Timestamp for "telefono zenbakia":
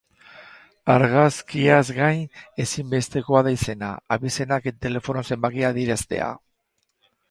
4.91-5.75